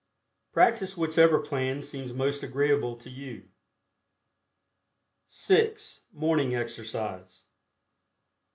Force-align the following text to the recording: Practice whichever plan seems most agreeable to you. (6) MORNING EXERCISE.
Practice 0.51 0.97
whichever 0.97 1.37
plan 1.37 1.83
seems 1.83 2.11
most 2.11 2.41
agreeable 2.41 2.95
to 2.97 3.07
you. 3.11 3.49
(6) 5.27 6.05
MORNING 6.11 6.55
EXERCISE. 6.55 7.43